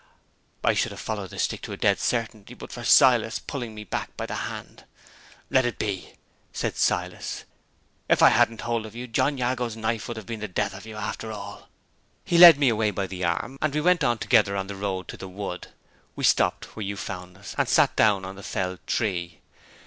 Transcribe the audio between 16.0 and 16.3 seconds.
We